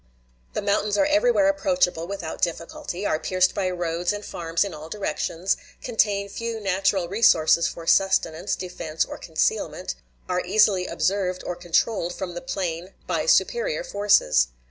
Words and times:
The 0.53 0.63
mountains 0.63 0.97
are 0.97 1.05
everywhere 1.05 1.47
approachable 1.47 2.07
without 2.07 2.41
difficulty; 2.41 3.05
are 3.05 3.19
pierced 3.19 3.53
by 3.53 3.69
roads 3.69 4.11
and 4.11 4.25
farms 4.25 4.63
in 4.63 4.73
all 4.73 4.89
directions; 4.89 5.57
contain 5.83 6.27
few 6.27 6.59
natural 6.59 7.07
resources 7.07 7.67
for 7.67 7.85
sustenance, 7.85 8.55
defense, 8.55 9.05
or 9.05 9.19
concealment; 9.19 9.93
are 10.27 10.41
easily 10.41 10.87
observed 10.87 11.43
or 11.43 11.55
controlled 11.55 12.15
from 12.15 12.33
the 12.33 12.41
plain 12.41 12.93
by 13.05 13.27
superior 13.27 13.83
forces. 13.83 14.47